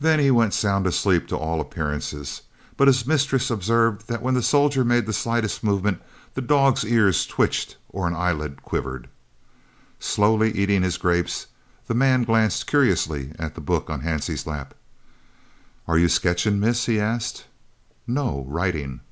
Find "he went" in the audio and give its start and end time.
0.18-0.52